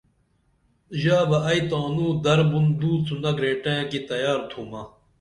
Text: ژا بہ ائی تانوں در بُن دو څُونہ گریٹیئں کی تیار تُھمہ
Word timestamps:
ژا 1.01 1.17
بہ 1.29 1.37
ائی 1.49 1.59
تانوں 1.69 2.11
در 2.23 2.39
بُن 2.49 2.65
دو 2.79 2.91
څُونہ 3.05 3.31
گریٹیئں 3.37 3.83
کی 3.89 3.99
تیار 4.09 4.39
تُھمہ 4.49 4.81